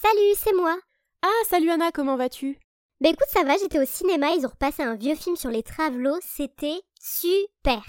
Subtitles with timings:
[0.00, 0.78] Salut, c'est moi.
[1.22, 2.56] Ah, salut Anna, comment vas-tu?
[3.00, 5.64] Bah écoute, ça va, j'étais au cinéma, ils ont repassé un vieux film sur les
[5.64, 7.82] travelots, c'était super.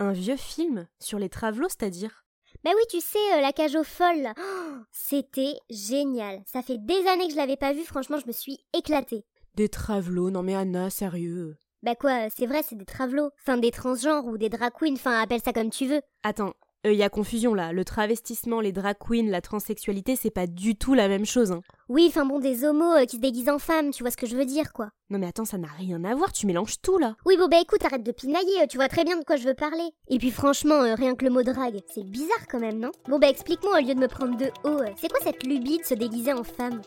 [0.00, 2.24] Un vieux film Sur les travelots, c'est-à-dire?
[2.64, 4.34] Bah oui, tu sais, euh, la cage aux folles, là.
[4.40, 6.42] Oh, c'était génial.
[6.46, 9.24] Ça fait des années que je l'avais pas vu, franchement, je me suis éclatée.
[9.54, 11.56] Des travelots, non mais Anna, sérieux?
[11.84, 13.30] Bah quoi, c'est vrai, c'est des travelots.
[13.40, 16.02] Enfin, des transgenres ou des drag queens, enfin, appelle ça comme tu veux.
[16.24, 16.54] Attends,
[16.84, 17.72] il y a confusion là.
[17.72, 21.52] Le travestissement, les drag queens, la transsexualité, c'est pas du tout la même chose.
[21.52, 21.62] Hein.
[21.88, 24.26] Oui, enfin bon, des homos euh, qui se déguisent en femmes, tu vois ce que
[24.26, 24.90] je veux dire, quoi.
[25.10, 27.16] Non mais attends, ça n'a rien à voir, tu mélanges tout là.
[27.26, 29.44] Oui, bon bah écoute, arrête de pinailler, euh, tu vois très bien de quoi je
[29.44, 29.90] veux parler.
[30.08, 32.90] Et puis franchement, euh, rien que le mot drague, c'est bizarre quand même, non?
[33.08, 35.78] Bon bah explique-moi au lieu de me prendre de haut, euh, c'est quoi cette lubie
[35.78, 36.80] de se déguiser en femme?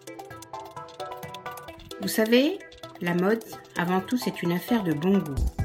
[2.01, 2.59] Vous savez,
[3.01, 3.43] la mode,
[3.77, 5.64] avant tout, c'est une affaire de bon goût.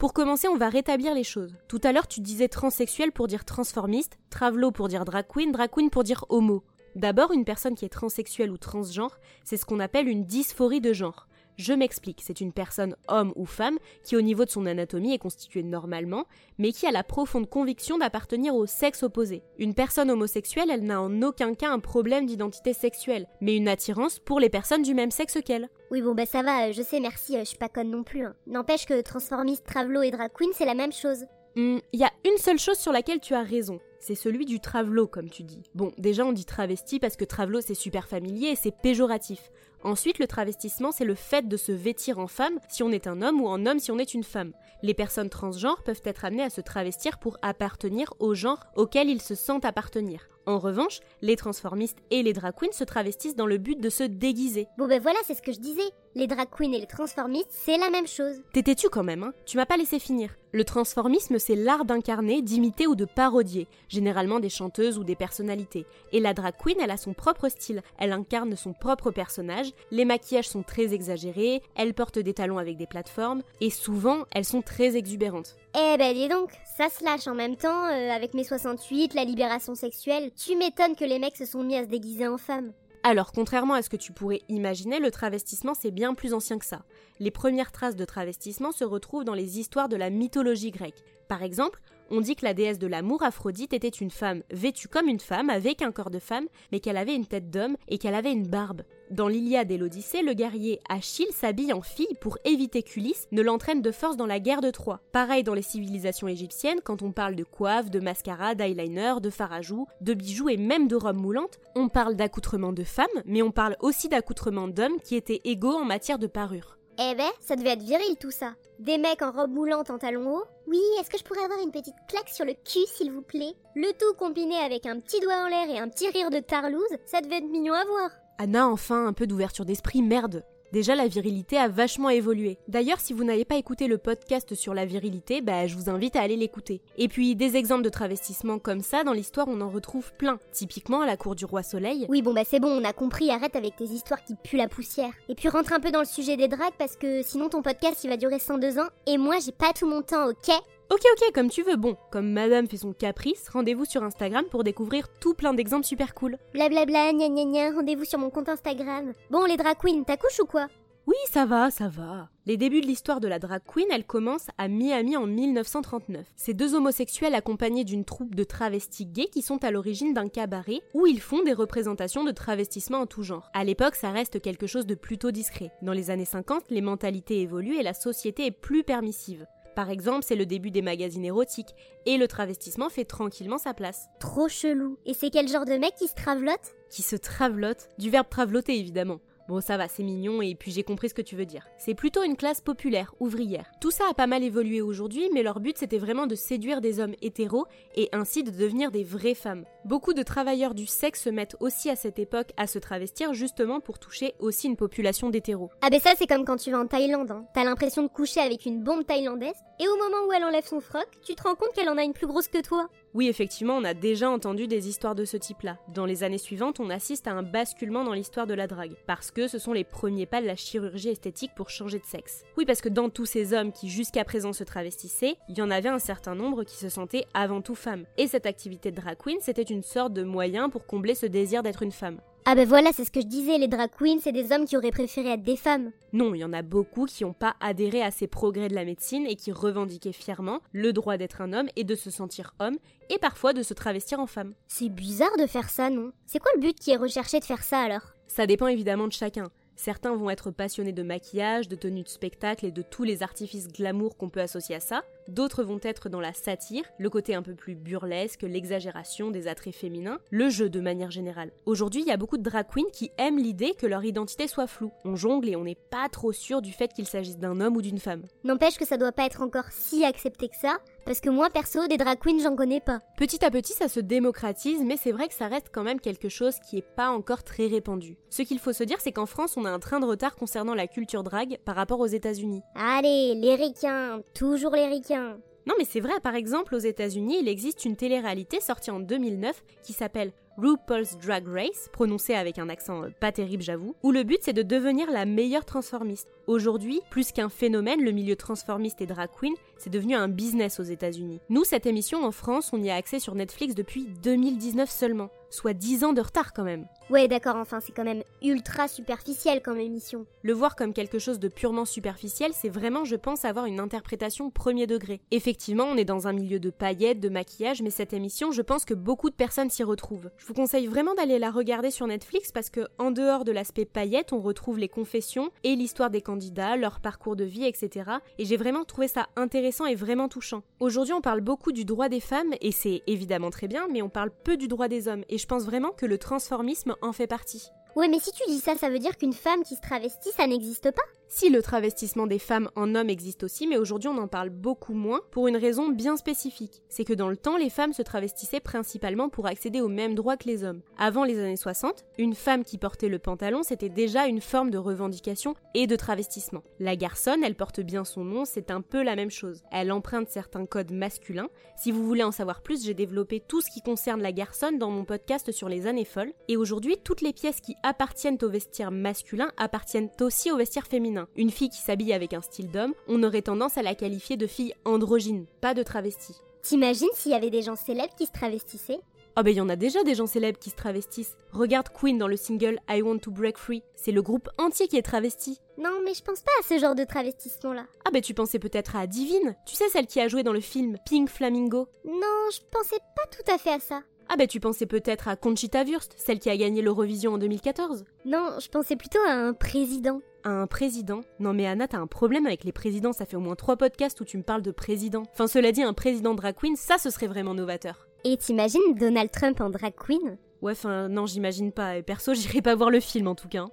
[0.00, 1.54] Pour commencer, on va rétablir les choses.
[1.68, 5.52] Tout à l'heure, tu disais transsexuel pour dire transformiste, travelo pour dire drag queen,
[5.90, 6.64] pour dire homo.
[6.96, 10.94] D'abord, une personne qui est transsexuelle ou transgenre, c'est ce qu'on appelle une dysphorie de
[10.94, 11.28] genre.
[11.58, 15.18] Je m'explique, c'est une personne, homme ou femme, qui au niveau de son anatomie est
[15.18, 16.24] constituée normalement,
[16.56, 19.42] mais qui a la profonde conviction d'appartenir au sexe opposé.
[19.58, 24.18] Une personne homosexuelle, elle n'a en aucun cas un problème d'identité sexuelle, mais une attirance
[24.18, 25.68] pour les personnes du même sexe qu'elle.
[25.90, 28.02] Oui, bon bah ça va, euh, je sais, merci, euh, je suis pas conne non
[28.04, 28.24] plus.
[28.24, 28.34] hein.
[28.46, 31.24] N'empêche que transformiste, travelo et drag queen, c'est la même chose.
[31.56, 34.60] Hmm, Il y a une seule chose sur laquelle tu as raison, c'est celui du
[34.60, 35.62] travelo, comme tu dis.
[35.74, 39.50] Bon, déjà on dit travesti parce que travelo c'est super familier et c'est péjoratif.
[39.82, 43.22] Ensuite, le travestissement, c'est le fait de se vêtir en femme si on est un
[43.22, 44.52] homme ou en homme si on est une femme.
[44.82, 49.22] Les personnes transgenres peuvent être amenées à se travestir pour appartenir au genre auquel ils
[49.22, 50.28] se sentent appartenir.
[50.46, 54.02] En revanche, les transformistes et les drag queens se travestissent dans le but de se
[54.02, 54.66] déguiser.
[54.78, 55.88] Bon bah voilà, c'est ce que je disais.
[56.14, 58.40] Les drag queens et les transformistes, c'est la même chose.
[58.52, 59.32] T'étais-tu quand même, hein?
[59.46, 60.34] Tu m'as pas laissé finir.
[60.52, 65.86] Le transformisme, c'est l'art d'incarner, d'imiter ou de parodier, généralement des chanteuses ou des personnalités.
[66.10, 70.04] Et la drag queen, elle a son propre style, elle incarne son propre personnage, les
[70.04, 74.62] maquillages sont très exagérés, elle porte des talons avec des plateformes, et souvent, elles sont
[74.62, 75.56] très exubérantes.
[75.74, 79.24] Eh ben dis donc, ça se lâche en même temps, euh, avec mes 68, la
[79.24, 80.30] libération sexuelle.
[80.36, 82.72] Tu m'étonnes que les mecs se sont mis à se déguiser en femmes.
[83.02, 86.66] Alors, contrairement à ce que tu pourrais imaginer, le travestissement c'est bien plus ancien que
[86.66, 86.82] ça.
[87.18, 91.02] Les premières traces de travestissement se retrouvent dans les histoires de la mythologie grecque.
[91.26, 91.80] Par exemple,
[92.10, 95.48] on dit que la déesse de l'amour, Aphrodite, était une femme vêtue comme une femme,
[95.48, 98.48] avec un corps de femme, mais qu'elle avait une tête d'homme et qu'elle avait une
[98.48, 98.82] barbe.
[99.10, 103.82] Dans l'Iliade et l'Odyssée, le guerrier Achille s'habille en fille pour éviter qu'Ulysse ne l'entraîne
[103.82, 105.00] de force dans la guerre de Troie.
[105.10, 109.88] Pareil dans les civilisations égyptiennes, quand on parle de coiffe, de mascara, d'eyeliner, de farajou,
[110.00, 113.76] de bijoux et même de robes moulantes, on parle d'accoutrement de femmes, mais on parle
[113.80, 116.78] aussi d'accoutrement d'hommes qui étaient égaux en matière de parure.
[117.02, 118.54] Eh ben, ça devait être viril tout ça.
[118.78, 120.44] Des mecs en robe moulante en talons hauts.
[120.68, 123.56] Oui, est-ce que je pourrais avoir une petite claque sur le cul, s'il vous plaît?
[123.74, 126.96] Le tout combiné avec un petit doigt en l'air et un petit rire de tarlouse,
[127.06, 128.10] ça devait être mignon à voir.
[128.42, 130.42] Anna, enfin, un peu d'ouverture d'esprit, merde
[130.72, 132.56] Déjà, la virilité a vachement évolué.
[132.68, 136.16] D'ailleurs, si vous n'avez pas écouté le podcast sur la virilité, bah, je vous invite
[136.16, 136.80] à aller l'écouter.
[136.96, 140.38] Et puis, des exemples de travestissement comme ça, dans l'histoire, on en retrouve plein.
[140.52, 142.06] Typiquement, à la cour du roi Soleil.
[142.08, 144.68] Oui, bon bah c'est bon, on a compris, arrête avec tes histoires qui puent la
[144.68, 145.12] poussière.
[145.28, 148.04] Et puis rentre un peu dans le sujet des dragues parce que sinon ton podcast
[148.04, 150.54] il va durer 102 ans et moi j'ai pas tout mon temps, ok?
[150.92, 151.76] Ok, ok, comme tu veux.
[151.76, 156.14] Bon, comme madame fait son caprice, rendez-vous sur Instagram pour découvrir tout plein d'exemples super
[156.14, 156.36] cool.
[156.52, 159.12] Blablabla, gna gna gna, rendez-vous sur mon compte Instagram.
[159.30, 160.66] Bon, les drag queens, t'accouches ou quoi?
[161.06, 162.28] Oui, ça va, ça va.
[162.44, 166.26] Les débuts de l'histoire de la drag queen, elles commencent à Miami en 1939.
[166.34, 170.80] Ces deux homosexuels accompagnés d'une troupe de travestis gays qui sont à l'origine d'un cabaret
[170.92, 173.48] où ils font des représentations de travestissement en tout genre.
[173.54, 175.70] À l'époque, ça reste quelque chose de plutôt discret.
[175.82, 179.46] Dans les années 50, les mentalités évoluent et la société est plus permissive.
[179.80, 181.74] Par exemple, c'est le début des magazines érotiques,
[182.04, 184.10] et le travestissement fait tranquillement sa place.
[184.18, 184.98] Trop chelou.
[185.06, 188.78] Et c'est quel genre de mec qui se travelote Qui se travelote Du verbe traveloter
[188.78, 189.20] évidemment.
[189.50, 191.66] Bon, ça va, c'est mignon, et puis j'ai compris ce que tu veux dire.
[191.76, 193.72] C'est plutôt une classe populaire, ouvrière.
[193.80, 197.00] Tout ça a pas mal évolué aujourd'hui, mais leur but c'était vraiment de séduire des
[197.00, 197.66] hommes hétéros,
[197.96, 199.64] et ainsi de devenir des vraies femmes.
[199.84, 203.80] Beaucoup de travailleurs du sexe se mettent aussi à cette époque à se travestir justement
[203.80, 205.70] pour toucher aussi une population d'hétéros.
[205.82, 207.44] Ah ben ça c'est comme quand tu vas en Thaïlande, hein.
[207.52, 210.78] T'as l'impression de coucher avec une bombe thaïlandaise, et au moment où elle enlève son
[210.78, 212.88] froc, tu te rends compte qu'elle en a une plus grosse que toi.
[213.12, 215.78] Oui, effectivement, on a déjà entendu des histoires de ce type-là.
[215.92, 219.32] Dans les années suivantes, on assiste à un basculement dans l'histoire de la drague, parce
[219.32, 222.44] que ce sont les premiers pas de la chirurgie esthétique pour changer de sexe.
[222.56, 225.72] Oui, parce que dans tous ces hommes qui jusqu'à présent se travestissaient, il y en
[225.72, 228.04] avait un certain nombre qui se sentaient avant tout femmes.
[228.16, 231.64] Et cette activité de drag queen, c'était une sorte de moyen pour combler ce désir
[231.64, 232.20] d'être une femme.
[232.52, 234.76] Ah ben voilà, c'est ce que je disais, les drag queens, c'est des hommes qui
[234.76, 235.92] auraient préféré être des femmes.
[236.12, 238.84] Non, il y en a beaucoup qui n'ont pas adhéré à ces progrès de la
[238.84, 242.76] médecine et qui revendiquaient fièrement le droit d'être un homme et de se sentir homme,
[243.08, 244.54] et parfois de se travestir en femme.
[244.66, 246.10] C'est bizarre de faire ça, non?
[246.26, 248.14] C'est quoi le but qui est recherché de faire ça alors?
[248.26, 249.52] Ça dépend évidemment de chacun.
[249.76, 253.68] Certains vont être passionnés de maquillage, de tenues de spectacle et de tous les artifices
[253.68, 255.04] glamour qu'on peut associer à ça.
[255.30, 259.72] D'autres vont être dans la satire, le côté un peu plus burlesque, l'exagération des attraits
[259.72, 261.52] féminins, le jeu de manière générale.
[261.66, 264.66] Aujourd'hui, il y a beaucoup de drag queens qui aiment l'idée que leur identité soit
[264.66, 264.90] floue.
[265.04, 267.82] On jongle et on n'est pas trop sûr du fait qu'il s'agisse d'un homme ou
[267.82, 268.24] d'une femme.
[268.42, 271.86] N'empêche que ça doit pas être encore si accepté que ça, parce que moi perso,
[271.86, 272.98] des drag queens, j'en connais pas.
[273.16, 276.28] Petit à petit, ça se démocratise, mais c'est vrai que ça reste quand même quelque
[276.28, 278.16] chose qui est pas encore très répandu.
[278.30, 280.74] Ce qu'il faut se dire, c'est qu'en France, on a un train de retard concernant
[280.74, 282.62] la culture drag par rapport aux États-Unis.
[282.74, 285.19] Allez, les ricains, toujours les ricains.
[285.66, 289.62] Non mais c'est vrai, par exemple aux États-Unis, il existe une télé-réalité sortie en 2009
[289.82, 294.24] qui s'appelle RuPaul's Drag Race, prononcée avec un accent euh, pas terrible j'avoue, où le
[294.24, 296.28] but c'est de devenir la meilleure transformiste.
[296.46, 300.84] Aujourd'hui, plus qu'un phénomène, le milieu transformiste et drag queen, c'est devenu un business aux
[300.84, 301.40] États-Unis.
[301.48, 305.74] Nous, cette émission en France, on y a accès sur Netflix depuis 2019 seulement, soit
[305.74, 306.86] 10 ans de retard quand même.
[307.10, 310.26] Ouais, d'accord, enfin, c'est quand même ultra superficiel comme émission.
[310.42, 314.50] Le voir comme quelque chose de purement superficiel, c'est vraiment, je pense, avoir une interprétation
[314.50, 315.20] premier degré.
[315.32, 318.84] Effectivement, on est dans un milieu de paillettes, de maquillage, mais cette émission, je pense
[318.84, 320.30] que beaucoup de personnes s'y retrouvent.
[320.36, 323.84] Je vous conseille vraiment d'aller la regarder sur Netflix parce que, en dehors de l'aspect
[323.84, 328.10] paillettes, on retrouve les confessions et l'histoire des candidats, leur parcours de vie, etc.
[328.38, 330.62] Et j'ai vraiment trouvé ça intéressant et vraiment touchant.
[330.78, 334.08] Aujourd'hui, on parle beaucoup du droit des femmes, et c'est évidemment très bien, mais on
[334.08, 337.26] parle peu du droit des hommes, et je pense vraiment que le transformisme en fait
[337.26, 337.70] partie.
[337.96, 340.46] Ouais, mais si tu dis ça, ça veut dire qu'une femme qui se travestit, ça
[340.46, 344.26] n'existe pas Si le travestissement des femmes en hommes existe aussi, mais aujourd'hui on en
[344.26, 346.82] parle beaucoup moins pour une raison bien spécifique.
[346.88, 350.36] C'est que dans le temps, les femmes se travestissaient principalement pour accéder aux mêmes droits
[350.36, 350.82] que les hommes.
[350.98, 354.76] Avant les années 60, une femme qui portait le pantalon, c'était déjà une forme de
[354.76, 356.64] revendication et de travestissement.
[356.80, 359.62] La garçonne, elle porte bien son nom, c'est un peu la même chose.
[359.70, 361.48] Elle emprunte certains codes masculins.
[361.76, 364.90] Si vous voulez en savoir plus, j'ai développé tout ce qui concerne la garçonne dans
[364.90, 366.32] mon podcast sur les années folles.
[366.48, 371.19] Et aujourd'hui, toutes les pièces qui appartiennent au vestiaire masculin appartiennent aussi au vestiaire féminin.
[371.36, 374.46] Une fille qui s'habille avec un style d'homme, on aurait tendance à la qualifier de
[374.46, 376.36] fille androgyne, pas de travestie.
[376.62, 379.00] T'imagines s'il y avait des gens célèbres qui se travestissaient?
[379.36, 381.36] Ah ben il y en a déjà des gens célèbres qui se travestissent.
[381.52, 384.96] Regarde Queen dans le single I Want to Break Free, c'est le groupe entier qui
[384.96, 385.60] est travesti.
[385.78, 387.86] Non, mais je pense pas à ce genre de travestissement-là.
[388.04, 390.60] Ah ben tu pensais peut-être à Divine, tu sais celle qui a joué dans le
[390.60, 391.88] film Pink Flamingo?
[392.04, 394.02] Non, je pensais pas tout à fait à ça.
[394.32, 398.04] Ah ben tu pensais peut-être à Conchita Wurst, celle qui a gagné l'Eurovision en 2014.
[398.26, 400.20] Non, je pensais plutôt à un président.
[400.44, 401.22] À un président?
[401.40, 404.20] Non mais Anna, t'as un problème avec les présidents, ça fait au moins trois podcasts
[404.20, 405.24] où tu me parles de président.
[405.32, 408.06] Enfin cela dit, un président drag queen, ça ce serait vraiment novateur.
[408.22, 410.38] Et t'imagines Donald Trump en drag queen?
[410.62, 413.66] Ouais, enfin non, j'imagine pas, et perso j'irai pas voir le film en tout cas.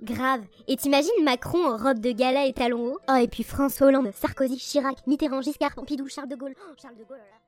[0.00, 0.42] Grave.
[0.68, 2.98] Et t'imagines Macron en robe de gala et talons hauts?
[3.08, 6.54] Oh, et puis François Hollande, Sarkozy, Chirac, Mitterrand, Giscard, Pompidou, Charles de Gaulle.
[6.56, 7.43] Oh, Charles de Gaulle, oh là.